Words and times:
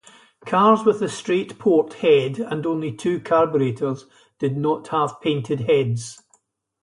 Cars 0.47 0.83
with 0.83 0.99
the 0.99 1.07
straight-port 1.07 1.93
head 1.93 2.39
and 2.39 2.65
only 2.65 2.91
two 2.91 3.19
carburettors 3.19 4.05
did 4.39 4.57
not 4.57 4.87
have 4.87 5.21
painted 5.21 5.69
heads. 5.69 6.23